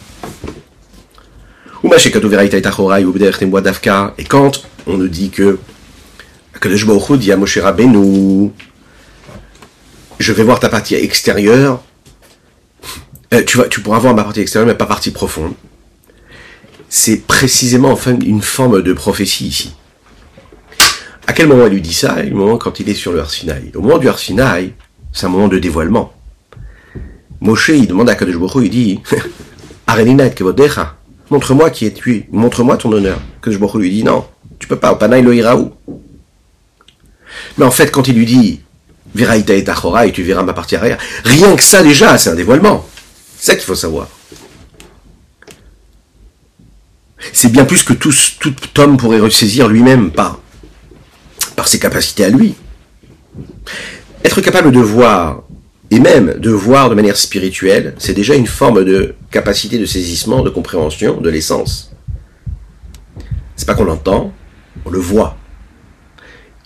[4.17, 5.59] Et quand on nous dit que
[6.59, 8.51] Kadosh Baruch dit à Moshe Rabbeinu,
[10.19, 11.83] je vais voir ta partie extérieure,
[13.33, 15.53] euh, tu, tu pourras voir ma partie extérieure, mais pas partie profonde.
[16.89, 19.75] C'est précisément enfin une forme de prophétie ici.
[21.27, 22.15] À quel moment il lui dit ça?
[22.31, 23.71] Au moment quand il est sur le Arsinaï.
[23.75, 24.73] Au moment du Arsinaï,
[25.11, 26.13] c'est un moment de dévoilement.
[27.41, 28.99] Moshe, il demande à Kadosh Baruch il dit,
[29.87, 30.95] Areninat kevodecha,
[31.29, 33.19] montre-moi qui es tu, montre-moi ton honneur.
[33.41, 34.25] Kadosh Baruch lui dit, non,
[34.57, 35.33] tu peux pas, Opanaï lo.
[37.57, 38.61] Mais en fait, quand il lui dit,
[39.15, 42.35] Viraïta et Achora, et tu verras ma partie arrière, rien que ça déjà, c'est un
[42.35, 42.87] dévoilement.
[43.37, 44.07] C'est ça qu'il faut savoir.
[47.33, 50.39] C'est bien plus que tout, tout homme pourrait ressaisir lui-même par
[51.57, 52.55] par ses capacités à lui.
[54.23, 55.43] Être capable de voir,
[55.89, 60.43] et même de voir de manière spirituelle, c'est déjà une forme de capacité de saisissement,
[60.43, 61.91] de compréhension de l'essence.
[63.55, 64.33] C'est pas qu'on l'entend,
[64.85, 65.35] on le voit.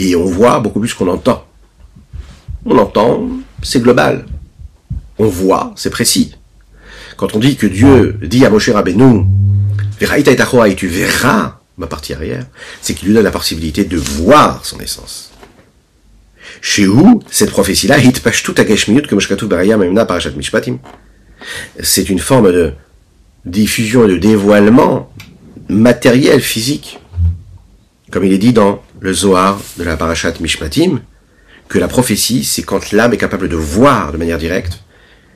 [0.04, 1.46] Et on voit beaucoup plus qu'on entend.
[2.66, 3.28] On entend,
[3.62, 4.26] c'est global.
[5.20, 6.36] On voit, c'est précis.
[7.18, 9.26] Quand on dit que Dieu dit à Moshe Rabbeinu,
[10.02, 12.48] et tu verras ma partie arrière,
[12.82, 15.32] c'est qu'il lui donne la possibilité de voir son essence.
[16.62, 17.98] Chez où, cette prophétie-là,
[21.84, 22.74] c'est une forme de
[23.46, 25.14] diffusion et de dévoilement
[25.70, 27.00] matériel, physique.
[28.12, 31.00] Comme il est dit dans le Zohar de la Parashat Mishpatim,
[31.70, 34.82] que la prophétie, c'est quand l'âme est capable de voir de manière directe,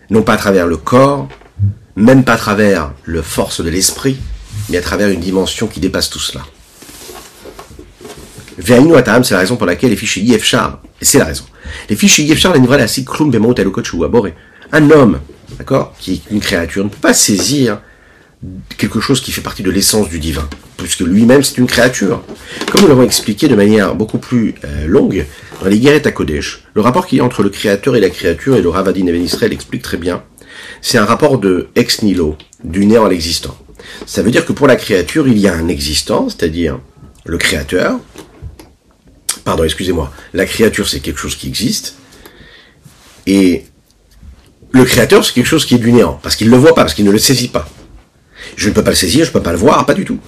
[0.10, 1.30] non pas à travers le corps,
[1.96, 4.18] même pas à travers la force de l'esprit,
[4.70, 6.44] mais à travers une dimension qui dépasse tout cela.
[8.58, 11.46] Ve'ainu atam, c'est la raison pour laquelle les fichiers Yefchar, et c'est la raison.
[11.90, 13.56] Les fichiers Yefchar, la nouvelle ainsi, klum bemot
[14.04, 14.34] aboré.
[14.74, 15.22] Un homme,
[15.58, 17.80] d'accord, qui est une créature, ne peut pas saisir
[18.78, 22.24] quelque chose qui fait partie de l'essence du divin, puisque lui-même c'est une créature.
[22.72, 25.26] Comme nous l'avons expliqué de manière beaucoup plus euh, longue
[25.62, 28.10] dans les guerres à Kodesh, le rapport qu'il y a entre le créateur et la
[28.10, 30.24] créature, et le Ravadin Eben Israël explique très bien,
[30.82, 33.58] c'est un rapport de ex nihilo, du néant à l'existant.
[34.06, 36.80] Ça veut dire que pour la créature, il y a un existant, c'est-à-dire
[37.26, 38.00] le créateur.
[39.44, 40.12] Pardon, excusez-moi.
[40.34, 41.96] La créature, c'est quelque chose qui existe.
[43.28, 43.66] Et
[44.72, 46.82] le créateur, c'est quelque chose qui est du néant, parce qu'il ne le voit pas,
[46.82, 47.68] parce qu'il ne le saisit pas.
[48.56, 50.20] Je ne peux pas le saisir, je ne peux pas le voir, pas du tout.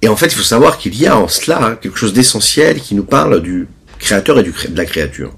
[0.00, 2.94] Et en fait, il faut savoir qu'il y a en cela quelque chose d'essentiel qui
[2.94, 3.66] nous parle du
[3.98, 5.32] créateur et de la créature.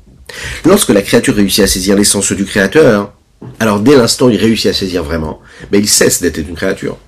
[0.64, 3.12] Lorsque la créature réussit à saisir l'essence du créateur,
[3.58, 5.40] alors dès l'instant où il réussit à saisir vraiment,
[5.72, 6.98] mais il cesse d'être une créature.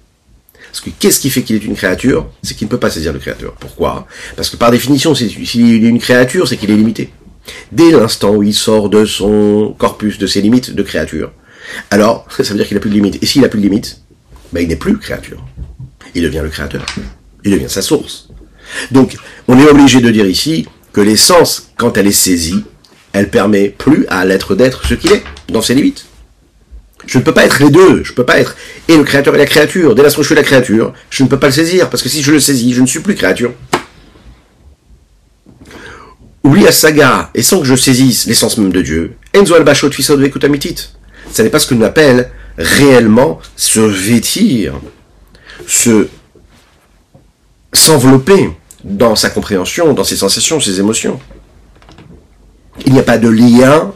[0.72, 2.30] Parce que qu'est-ce qui fait qu'il est une créature?
[2.42, 3.52] C'est qu'il ne peut pas saisir le créateur.
[3.60, 4.06] Pourquoi?
[4.36, 7.10] Parce que par définition, s'il est une créature, c'est qu'il est limité.
[7.72, 11.32] Dès l'instant où il sort de son corpus, de ses limites de créature,
[11.90, 13.22] alors ça veut dire qu'il n'a plus de limites.
[13.22, 14.00] Et s'il n'a plus de limites,
[14.52, 15.44] ben, il n'est plus créature.
[16.14, 16.84] Il devient le créateur.
[17.44, 18.28] Il devient sa source.
[18.90, 19.16] Donc,
[19.48, 22.64] on est obligé de dire ici que l'essence, quand elle est saisie,
[23.12, 26.06] elle permet plus à l'être d'être ce qu'il est, dans ses limites.
[27.06, 28.04] Je ne peux pas être les deux.
[28.04, 28.56] Je ne peux pas être
[28.88, 29.94] et le créateur et la créature.
[29.94, 31.90] Dès l'instant où je suis la créature, je ne peux pas le saisir.
[31.90, 33.52] Parce que si je le saisis, je ne suis plus créature.
[36.44, 39.90] Oublie la saga, et sans que je saisisse l'essence même de Dieu, Enzo al Bachot
[39.92, 44.74] Ce n'est pas ce que l'on appelle réellement se vêtir,
[45.66, 46.08] se
[47.72, 48.50] s'envelopper
[48.84, 51.18] dans sa compréhension, dans ses sensations, ses émotions.
[52.86, 53.92] Il n'y a pas de lien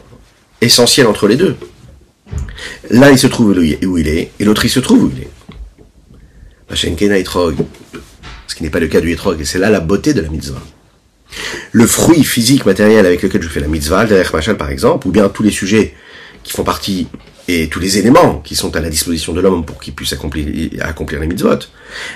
[0.61, 1.55] essentiel entre les deux.
[2.89, 5.29] L'un, il se trouve où il est, et l'autre, il se trouve où il est.
[6.75, 6.85] Ce
[8.55, 10.61] qui n'est pas le cas du etrog, et c'est là la beauté de la mitzvah.
[11.71, 15.11] Le fruit physique, matériel avec lequel je fais la mitzvah, le machal par exemple, ou
[15.11, 15.93] bien tous les sujets
[16.43, 17.07] qui font partie
[17.47, 20.69] et tous les éléments qui sont à la disposition de l'homme pour qu'il puisse accomplir,
[20.81, 21.59] accomplir les mitzvot.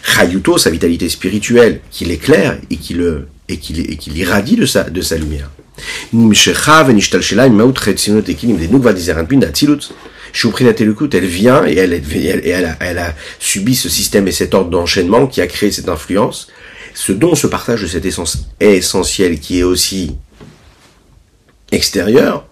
[0.04, 5.02] Chayuto, sa vitalité spirituelle, qui l'éclaire et qui le et qui, l'irradie de sa, de
[5.02, 5.50] sa lumière.
[11.14, 14.70] Elle vient et elle, elle, elle, a, elle a subi ce système et cet ordre
[14.70, 16.48] d'enchaînement qui a créé cette influence.
[16.94, 20.16] Ce dont se partage de cette essence est essentiel, qui est aussi
[21.72, 22.48] extérieur.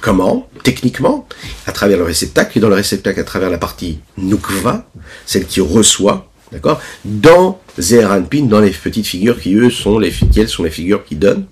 [0.00, 1.26] Comment Techniquement,
[1.66, 4.88] à travers le réceptacle, et dans le réceptacle, à travers la partie nukva,
[5.26, 10.48] celle qui reçoit, d'accord Dans Zeranpin, dans les petites figures qui, eux, sont les, quelles
[10.48, 11.46] sont les figures qui donnent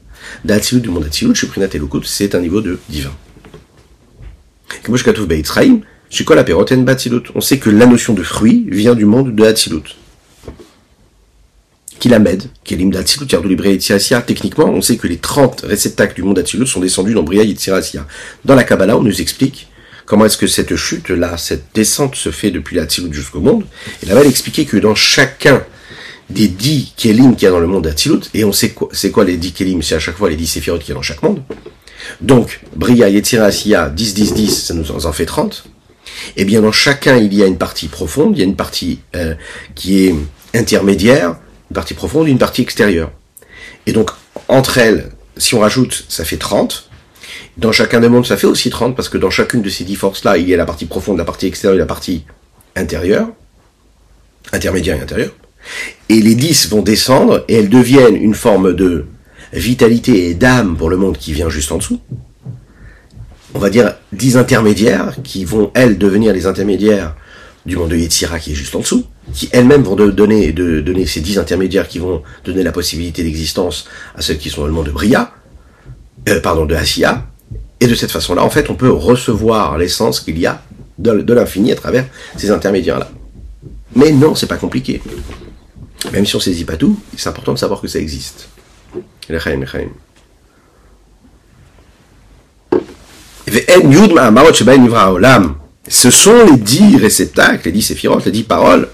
[0.45, 1.69] D'Atsilut du monde Atsilut, Shuprinat
[2.05, 3.13] c'est un niveau de divin.
[7.35, 9.97] On sait que la notion de fruit vient du monde de Hatzilut.
[11.99, 13.55] Kilamed, Kelim d'Hatzilut, Yardou
[14.27, 18.07] Techniquement, on sait que les 30 réceptacles du monde Hatzilut sont descendus dans Bria Yitzirasia.
[18.45, 19.69] Dans la Kabbalah, on nous explique
[20.07, 23.65] comment est-ce que cette chute-là, cette descente se fait depuis l'Hatzilut jusqu'au monde.
[24.03, 25.63] Et là-bas, elle expliquait que dans chacun
[26.31, 29.11] des 10 Kelim qu'il y a dans le monde d'Hatzilut, et on sait quoi, c'est
[29.11, 31.03] quoi les 10 Kelim, c'est à chaque fois les 10 séphirotes qu'il y a dans
[31.03, 31.43] chaque monde.
[32.21, 35.65] Donc, Bria, Yetzira, 10, 10, 10, ça nous en fait 30.
[36.37, 39.01] Eh bien, dans chacun, il y a une partie profonde, il y a une partie
[39.15, 39.35] euh,
[39.75, 40.15] qui est
[40.55, 41.37] intermédiaire,
[41.71, 43.11] une partie profonde une partie extérieure.
[43.87, 44.11] Et donc,
[44.49, 46.91] entre elles, si on rajoute, ça fait 30.
[47.57, 49.97] Dans chacun des mondes, ça fait aussi 30, parce que dans chacune de ces dix
[49.97, 52.25] forces-là, il y a la partie profonde, la partie extérieure la partie
[52.77, 53.29] intérieure,
[54.53, 55.33] intermédiaire et intérieure.
[56.09, 59.07] Et les 10 vont descendre, et elles deviennent une forme de
[59.53, 62.01] vitalité et d'âme pour le monde qui vient juste en dessous.
[63.55, 67.17] On va dire 10 intermédiaires qui vont, elles, devenir les intermédiaires
[67.67, 70.55] du monde de Yetzira qui est juste en dessous, qui elles-mêmes vont donner,
[71.07, 74.73] ces 10 intermédiaires qui vont donner la possibilité d'existence à celles qui sont dans le
[74.73, 75.33] monde de Bria,
[76.29, 77.27] euh, pardon, de Asiya,
[77.81, 80.63] et de cette façon-là, en fait, on peut recevoir l'essence qu'il y a
[80.99, 83.11] de, l'infini à travers ces intermédiaires-là.
[83.95, 85.01] Mais non, c'est pas compliqué.
[86.13, 88.49] Même si on saisit pas tout, c'est important de savoir que ça existe.
[95.89, 98.89] Ce sont les dix réceptacles, les dix séphirotes, les dix paroles,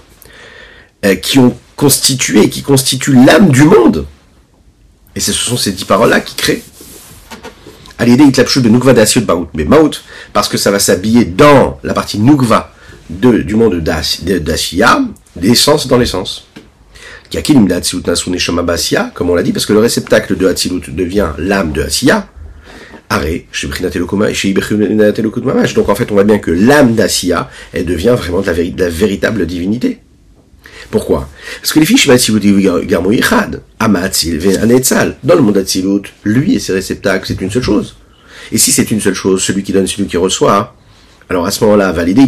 [1.21, 4.05] qui ont constitué, qui constituent l'âme du monde.
[5.15, 6.63] Et ce sont ces dix paroles-là qui créent.
[8.05, 10.01] L'idée, il de Nukva Baout, mais Maout,
[10.33, 12.73] parce que ça va s'habiller dans la partie Nukva
[13.09, 15.01] de, du monde d'Asiya,
[15.41, 16.47] l'essence dans l'essence
[19.13, 22.27] comme on l'a dit, parce que le réceptacle de Hatzilut devient l'âme de Asiya.
[25.75, 29.99] Donc en fait, on voit bien que l'âme d'Asiya, elle devient vraiment la, véritable divinité.
[30.91, 31.29] Pourquoi?
[31.61, 32.13] Parce que les fiches dans
[35.35, 37.95] le monde d'Atzilut, lui et ses réceptacles, c'est une seule chose.
[38.51, 40.75] Et si c'est une seule chose, celui qui donne, celui qui reçoit,
[41.29, 42.27] alors à ce moment-là, valider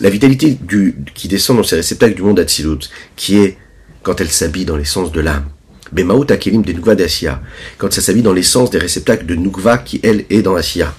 [0.00, 3.58] la vitalité du, qui descend dans ces réceptacles du monde d'Atsilut, qui est
[4.02, 5.44] quand elle s'habille dans l'essence de l'âme.
[5.92, 7.42] Bemaout Akelim de Nukva d'Asiya,
[7.76, 10.94] quand ça s'habille dans l'essence des réceptacles de Nukva qui, elle, est dans Asiya.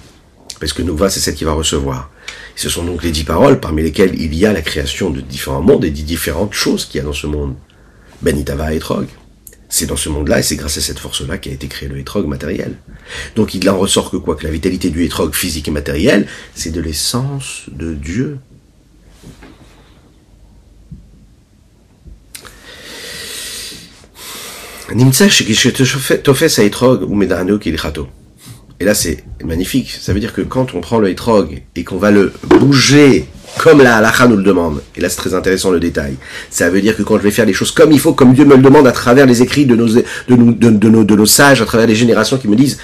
[0.60, 2.11] Parce que Nukva, c'est celle qui va recevoir.
[2.56, 5.62] Ce sont donc les dix paroles parmi lesquelles il y a la création de différents
[5.62, 7.54] mondes et de différentes choses qu'il y a dans ce monde.
[8.22, 9.06] Benitava et Trog.
[9.68, 12.26] C'est dans ce monde-là, et c'est grâce à cette force-là qu'a été créé le hétrog
[12.26, 12.76] matériel.
[13.36, 14.36] Donc il en ressort que quoi?
[14.36, 18.38] Que la vitalité du hétrog physique et matériel, c'est de l'essence de Dieu.
[28.82, 29.96] Et là, c'est magnifique.
[30.00, 33.26] Ça veut dire que quand on prend le hétrog et qu'on va le bouger
[33.60, 34.82] comme la halakha nous le demande.
[34.96, 36.16] Et là, c'est très intéressant le détail.
[36.50, 38.44] Ça veut dire que quand je vais faire les choses comme il faut, comme Dieu
[38.44, 41.62] me le demande à travers les écrits de nos, de, de, nos, de nos sages,
[41.62, 42.80] à travers les générations qui me disent,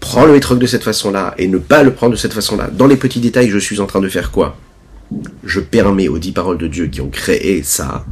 [0.00, 2.70] prends le hétrog de cette façon-là et ne pas le prendre de cette façon-là.
[2.72, 4.56] Dans les petits détails, je suis en train de faire quoi?
[5.44, 8.06] Je permets aux dix paroles de Dieu qui ont créé ça,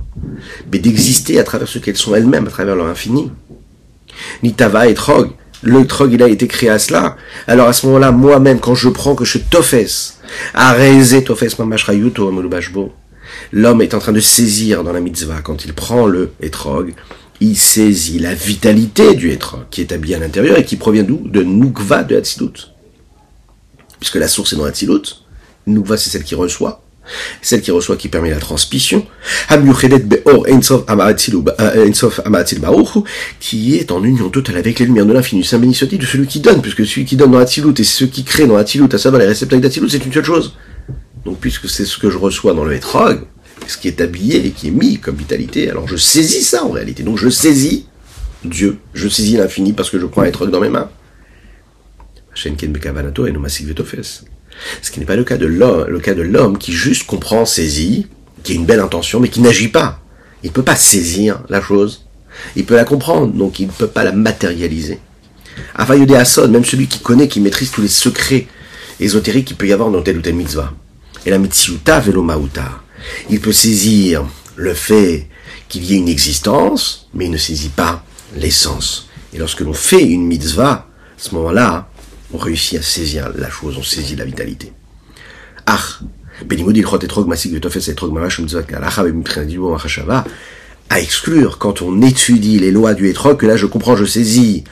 [0.70, 3.32] mais d'exister à travers ce qu'elles sont elles-mêmes, à travers leur infini.
[4.42, 5.30] Nitava et Trog,
[5.62, 7.16] le Trog, il a été créé à cela.
[7.46, 9.74] Alors à ce moment-là, moi-même, quand je prends que je tofes,
[13.52, 16.94] L'homme est en train de saisir dans la mitzvah, quand il prend le etrog,
[17.40, 21.20] il saisit la vitalité du etrog, qui est habillé à l'intérieur et qui provient d'où?
[21.24, 22.72] De Nukva de Hatzilut.
[23.98, 25.24] Puisque la source est dans Hatzilut,
[25.66, 26.82] Nukva c'est celle qui reçoit,
[27.42, 29.06] celle qui reçoit qui permet la transmission,
[33.40, 35.44] qui est en union totale avec les lumières de l'infini.
[35.44, 38.24] Saint béni de celui qui donne, puisque celui qui donne dans Hatzilut et ce qui
[38.24, 40.54] crée dans Hatzilut, à savoir les réceptacles d'Hatzilut, c'est une seule chose.
[41.24, 43.20] Donc puisque c'est ce que je reçois dans le Hétrog,
[43.66, 46.70] ce qui est habillé et qui est mis comme vitalité, alors je saisis ça en
[46.70, 47.02] réalité.
[47.02, 47.86] Donc je saisis
[48.44, 50.88] Dieu, je saisis l'infini parce que je prends un Hétrog dans mes mains.
[54.82, 57.44] Ce qui n'est pas le cas de l'homme, le cas de l'homme qui juste comprend,
[57.44, 58.06] saisit,
[58.42, 60.00] qui a une belle intention, mais qui n'agit pas.
[60.42, 62.06] Il ne peut pas saisir la chose.
[62.56, 64.98] Il peut la comprendre, donc il ne peut pas la matérialiser.
[65.74, 68.46] Avayode Asod, même celui qui connaît, qui maîtrise tous les secrets
[68.98, 70.72] ésotériques qu'il peut y avoir dans tel ou tel mitzvah.
[71.26, 72.26] Et la mitzvah velo.
[73.28, 74.24] Il peut saisir
[74.56, 75.28] le fait
[75.68, 78.04] qu'il y ait une existence, mais il ne saisit pas
[78.36, 79.08] l'essence.
[79.32, 80.86] Et lorsque l'on fait une mitzvah, à
[81.16, 81.89] ce moment-là,
[82.32, 84.72] on réussit à saisir la chose, on saisit la vitalité.
[90.88, 94.64] À exclure, quand on étudie les lois du hétrog, que là je comprends, je saisis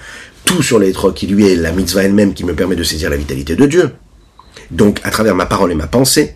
[0.44, 3.16] tout sur l'hétrog qui lui est la mitzvah elle-même qui me permet de saisir la
[3.16, 3.90] vitalité de Dieu.
[4.70, 6.34] Donc, à travers ma parole et ma pensée,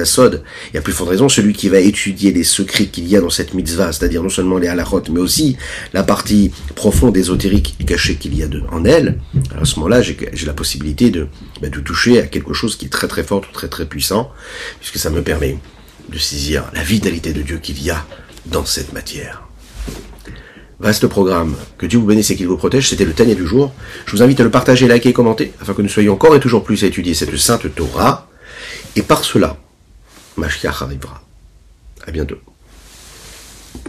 [0.00, 3.16] Asod, il y a plus forte raison, celui qui va étudier les secrets qu'il y
[3.16, 5.56] a dans cette mitzvah, c'est-à-dire non seulement les halachot, mais aussi
[5.92, 9.18] la partie profonde, ésotérique et cachée qu'il y a en elle,
[9.60, 11.26] à ce moment-là, j'ai la possibilité de,
[11.60, 14.30] bah, de toucher à quelque chose qui est très très fort, très très puissant,
[14.78, 15.58] puisque ça me permet
[16.10, 18.06] de saisir la vitalité de Dieu qu'il y a
[18.46, 19.42] dans cette matière.
[20.82, 21.54] Vaste programme.
[21.78, 22.88] Que Dieu vous bénisse et qu'il vous protège.
[22.88, 23.72] C'était le Tania du jour.
[24.04, 26.40] Je vous invite à le partager, liker et commenter, afin que nous soyons encore et
[26.40, 28.28] toujours plus à étudier cette sainte Torah.
[28.96, 29.56] Et par cela,
[30.36, 31.22] Mashiach arrivera.
[32.04, 32.38] À bientôt.